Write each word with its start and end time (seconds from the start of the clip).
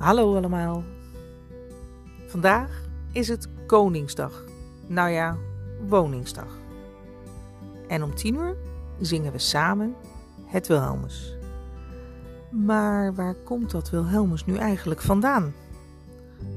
Hallo 0.00 0.36
allemaal. 0.36 0.84
Vandaag 2.26 2.82
is 3.12 3.28
het 3.28 3.48
Koningsdag. 3.66 4.44
Nou 4.86 5.10
ja, 5.10 5.36
Woningsdag. 5.88 6.58
En 7.88 8.02
om 8.02 8.14
tien 8.14 8.34
uur 8.34 8.56
zingen 9.00 9.32
we 9.32 9.38
samen 9.38 9.94
het 10.46 10.66
Wilhelmus. 10.66 11.36
Maar 12.50 13.14
waar 13.14 13.34
komt 13.34 13.70
dat 13.70 13.90
Wilhelmus 13.90 14.46
nu 14.46 14.56
eigenlijk 14.56 15.00
vandaan? 15.00 15.54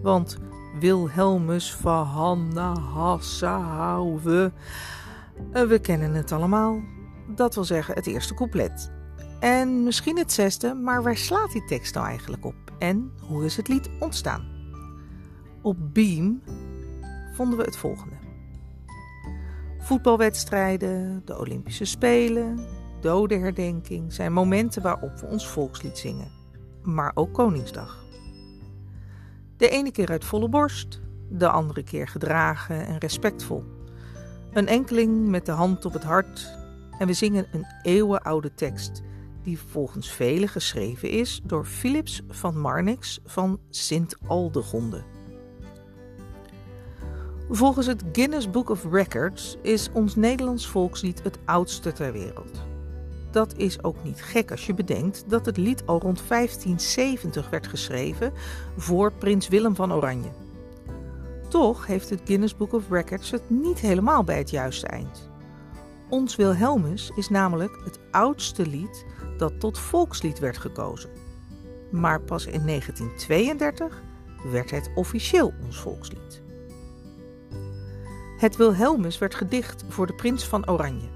Want 0.02 0.38
Wilhelmus 0.80 1.75
van 1.75 2.05
Hanna 2.05 2.78
Hassau, 2.80 4.20
we, 4.21 4.52
we 5.52 5.80
kennen 5.82 6.14
het 6.14 6.32
allemaal. 6.32 6.82
Dat 7.28 7.55
wil 7.55 7.64
zeggen 7.64 7.96
het 7.96 8.07
eerste 8.07 8.34
couplet. 8.34 8.91
En 9.39 9.84
misschien 9.84 10.17
het 10.17 10.31
zesde, 10.31 10.73
maar 10.73 11.03
waar 11.03 11.17
slaat 11.17 11.52
die 11.52 11.66
tekst 11.66 11.94
nou 11.94 12.07
eigenlijk 12.07 12.45
op? 12.45 12.62
En 12.84 13.12
hoe 13.22 13.46
is 13.46 13.58
het 13.58 13.68
lied 13.68 13.90
ontstaan? 14.00 14.46
Op 15.62 15.78
Beam 15.94 16.42
vonden 17.34 17.58
we 17.58 17.64
het 17.64 17.78
volgende. 17.78 18.16
Voetbalwedstrijden, 19.80 21.22
de 21.26 21.40
Olympische 21.40 21.86
Spelen, 21.86 22.66
dodenherdenking 23.02 24.14
zijn 24.14 24.34
momenten 24.34 24.82
waarop 24.82 25.20
we 25.20 25.26
ons 25.26 25.48
volkslied 25.48 25.98
zingen. 25.98 26.32
Maar 26.82 27.12
ook 27.14 27.34
Koningsdag. 27.34 28.06
De 29.58 29.70
ene 29.70 29.92
keer 29.92 30.09
uit 30.09 30.26
volle 30.26 30.50
borst, 30.50 31.02
de 31.30 31.50
andere 31.50 31.84
keer 31.84 32.08
gedragen 32.08 32.86
en 32.86 32.98
respectvol. 32.98 33.64
Een 34.52 34.68
enkeling 34.68 35.28
met 35.28 35.45
de 35.45 35.52
hand 35.52 35.86
op 35.86 35.94
het 35.94 36.04
hart 36.04 36.58
en 37.00 37.08
we 37.08 37.14
zingen 37.14 37.48
een 37.52 37.66
eeuwenoude 37.84 38.54
tekst 38.54 39.04
die 39.43 39.59
volgens 39.59 40.11
velen 40.11 40.49
geschreven 40.49 41.09
is 41.09 41.41
door 41.43 41.66
Philips 41.66 42.22
van 42.30 42.59
Marnix 42.59 43.19
van 43.25 43.59
Sint-Aldegonde. 43.69 45.03
Volgens 47.50 47.88
het 47.88 48.03
Guinness 48.11 48.50
Book 48.50 48.69
of 48.69 48.85
Records 48.91 49.58
is 49.61 49.89
ons 49.94 50.16
Nederlands 50.16 50.67
volkslied 50.67 51.23
het 51.23 51.39
oudste 51.45 51.91
ter 51.91 52.11
wereld. 52.11 52.61
Dat 53.31 53.53
is 53.58 53.83
ook 53.83 54.03
niet 54.03 54.22
gek 54.22 54.52
als 54.52 54.66
je 54.66 54.73
bedenkt 54.73 55.23
dat 55.27 55.45
het 55.45 55.57
lied 55.57 55.85
al 55.85 56.00
rond 56.00 56.28
1570 56.28 57.50
werd 57.50 57.67
geschreven 57.67 58.33
voor 58.78 59.13
prins 59.13 59.47
Willem 59.47 59.75
van 59.75 59.94
Oranje. 59.94 60.31
Toch 61.50 61.88
heeft 61.88 62.09
het 62.09 62.22
Guinness 62.25 62.55
Book 62.55 62.73
of 62.73 62.89
Records 62.89 63.31
het 63.31 63.50
niet 63.50 63.80
helemaal 63.80 64.23
bij 64.23 64.38
het 64.38 64.50
juiste 64.50 64.88
eind. 64.88 65.30
Ons 66.09 66.35
Wilhelmus 66.35 67.11
is 67.16 67.30
namelijk 67.30 67.80
het 67.83 68.00
oudste 68.11 68.67
lied 68.67 69.05
dat 69.38 69.59
tot 69.59 69.80
volkslied 69.80 70.39
werd 70.39 70.58
gekozen. 70.58 71.09
Maar 71.92 72.22
pas 72.22 72.45
in 72.45 72.66
1932 72.66 74.02
werd 74.52 74.72
het 74.72 74.92
officieel 74.95 75.53
ons 75.66 75.80
volkslied. 75.80 76.42
Het 78.38 78.56
Wilhelmus 78.56 79.17
werd 79.17 79.36
gedicht 79.36 79.84
voor 79.88 80.08
de 80.08 80.14
prins 80.14 80.48
van 80.48 80.70
Oranje. 80.70 81.09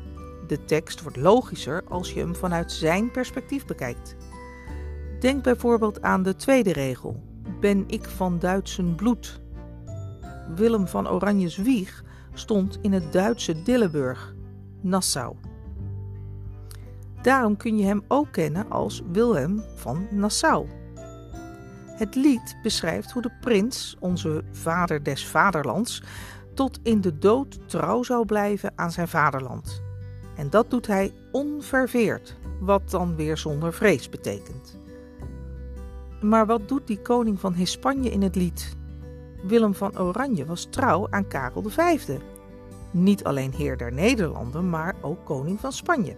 De 0.48 0.66
tekst 0.66 1.02
wordt 1.02 1.18
logischer 1.18 1.84
als 1.88 2.14
je 2.14 2.20
hem 2.20 2.36
vanuit 2.36 2.72
zijn 2.72 3.12
perspectief 3.12 3.66
bekijkt. 3.66 4.16
Denk 5.20 5.44
bijvoorbeeld 5.44 6.02
aan 6.02 6.24
de 6.24 6.36
tweede 6.36 6.74
regel: 6.74 7.24
Ben 7.60 7.84
ik 7.88 8.06
van 8.06 8.40
Duitsen 8.40 8.96
bloed? 8.96 9.40
Willem 10.56 10.88
van 10.88 11.10
Oranjes 11.10 11.58
wieg 11.58 12.04
stond 12.34 12.80
in 12.82 12.94
het 12.94 13.14
Duitse 13.14 13.64
Dillenburg, 13.64 14.36
Nassau. 14.82 15.36
Daarom 17.28 17.58
kun 17.58 17.78
je 17.78 17.86
hem 17.86 18.04
ook 18.08 18.32
kennen 18.32 18.70
als 18.70 19.02
Wilhelm 19.12 19.64
van 19.76 20.08
Nassau. 20.12 20.68
Het 21.86 22.16
lied 22.16 22.58
beschrijft 22.62 23.12
hoe 23.12 23.22
de 23.22 23.32
prins, 23.42 23.96
onze 24.00 24.44
vader 24.52 25.04
des 25.04 25.28
vaderlands, 25.28 26.04
tot 26.54 26.80
in 26.84 27.02
de 27.02 27.18
dood 27.18 27.70
trouw 27.70 28.04
zou 28.04 28.26
blijven 28.26 28.72
aan 28.76 28.92
zijn 28.92 29.08
vaderland. 29.08 29.82
En 30.36 30.50
dat 30.50 30.70
doet 30.70 30.88
hij 30.88 31.14
onverveerd, 31.32 32.38
wat 32.60 32.90
dan 32.90 33.16
weer 33.16 33.38
zonder 33.38 33.74
vrees 33.74 34.10
betekent. 34.10 34.80
Maar 36.22 36.46
wat 36.46 36.68
doet 36.68 36.88
die 36.88 37.02
koning 37.02 37.40
van 37.40 37.54
Hispanje 37.54 38.10
in 38.10 38.22
het 38.22 38.36
lied? 38.36 38.76
Willem 39.44 39.74
van 39.74 40.00
Oranje 40.00 40.46
was 40.46 40.68
trouw 40.70 41.08
aan 41.10 41.28
Karel 41.28 41.64
V. 41.70 42.10
Niet 42.92 43.24
alleen 43.24 43.54
heer 43.54 43.78
der 43.78 43.94
Nederlanden, 43.94 44.70
maar 44.70 44.96
ook 45.02 45.26
koning 45.26 45.60
van 45.60 45.72
Spanje. 45.72 46.16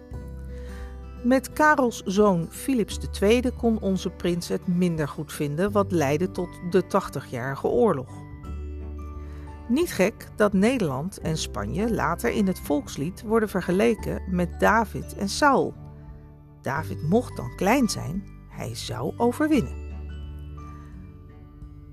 Met 1.24 1.54
Karels 1.54 2.02
zoon 2.06 2.48
Philips 2.50 2.98
II 3.22 3.52
kon 3.58 3.80
onze 3.80 4.10
prins 4.10 4.48
het 4.48 4.68
minder 4.68 5.08
goed 5.08 5.34
vinden, 5.34 5.72
wat 5.72 5.92
leidde 5.92 6.32
tot 6.32 6.50
de 6.70 6.84
80-jarige 6.84 7.68
oorlog. 7.68 8.10
Niet 9.68 9.92
gek 9.92 10.28
dat 10.36 10.54
Nederland 10.54 11.20
en 11.20 11.38
Spanje 11.38 11.94
later 11.94 12.32
in 12.32 12.48
het 12.48 12.60
volkslied 12.60 13.22
worden 13.22 13.50
vergeleken 13.50 14.22
met 14.30 14.60
David 14.60 15.16
en 15.16 15.30
Saul. 15.30 15.74
David 16.62 17.10
mocht 17.10 17.38
dan 17.38 17.56
klein 17.56 17.90
zijn, 17.90 18.24
hij 18.50 18.76
zou 18.76 19.14
overwinnen. 19.18 19.88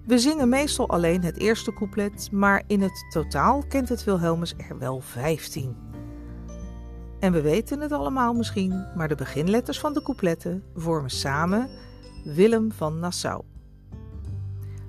We 0.05 0.19
zingen 0.19 0.49
meestal 0.49 0.89
alleen 0.89 1.23
het 1.23 1.39
eerste 1.39 1.73
couplet, 1.73 2.29
maar 2.33 2.63
in 2.67 2.83
het 2.83 3.07
totaal 3.09 3.65
kent 3.69 3.89
het 3.89 4.05
Wilhelmus 4.05 4.55
er 4.57 4.79
wel 4.79 5.01
15. 5.01 5.77
En 7.27 7.33
we 7.33 7.41
weten 7.41 7.81
het 7.81 7.93
allemaal 7.93 8.35
misschien, 8.35 8.87
maar 8.95 9.09
de 9.09 9.15
beginletters 9.15 9.81
van 9.81 9.93
de 9.93 10.03
coupletten 10.03 10.65
vormen 10.75 11.11
samen 11.11 11.69
Willem 12.25 12.73
van 12.73 12.99
Nassau. 12.99 13.43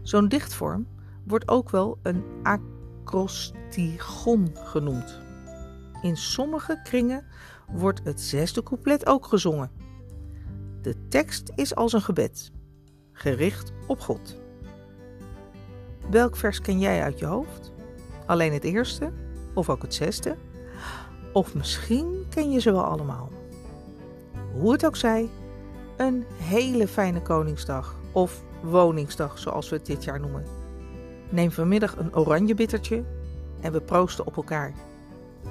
Zo'n 0.02 0.28
dichtvorm 0.28 0.88
wordt 1.24 1.48
ook 1.48 1.70
wel 1.70 2.00
een 2.04 2.24
acrostigon 3.04 4.52
genoemd. 4.54 5.20
In 6.02 6.18
sommige 6.18 6.82
kringen 6.84 7.26
wordt 7.72 8.02
het 8.04 8.22
zesde 8.22 8.64
couplet 8.64 9.06
ook 9.06 9.26
gezongen. 9.26 9.72
De 10.82 11.08
tekst 11.08 11.52
is 11.56 11.76
als 11.76 11.94
een 11.94 12.02
gebed, 12.02 12.52
gericht 13.12 13.74
op 13.88 14.00
God. 14.00 14.42
Welk 16.10 16.36
vers 16.36 16.62
ken 16.62 16.80
jij 16.80 17.04
uit 17.04 17.20
je 17.20 17.26
hoofd? 17.26 17.74
Alleen 18.26 18.54
het 18.54 18.64
eerste 18.64 19.12
of 19.54 19.70
ook 19.70 19.82
het 19.82 19.94
zesde? 19.94 20.36
Of 21.34 21.56
misschien 21.56 22.26
ken 22.30 22.52
je 22.52 22.60
ze 22.60 22.72
wel 22.72 22.84
allemaal. 22.84 23.30
Hoe 24.54 24.72
het 24.72 24.86
ook 24.86 24.96
zij, 24.96 25.30
een 25.98 26.26
hele 26.38 26.88
fijne 26.88 27.22
Koningsdag 27.22 27.96
of 28.12 28.44
Woningsdag 28.62 29.40
zoals 29.40 29.70
we 29.70 29.76
het 29.76 29.86
dit 29.86 30.04
jaar 30.04 30.20
noemen. 30.20 30.44
Neem 31.30 31.52
vanmiddag 31.52 31.98
een 31.98 32.16
oranje 32.16 32.54
bittertje 32.54 33.04
en 33.62 33.72
we 33.72 33.82
proosten 33.82 34.26
op 34.26 34.36
elkaar. 34.36 34.74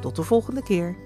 Tot 0.01 0.17
de 0.17 0.23
volgende 0.23 0.63
keer. 0.63 0.97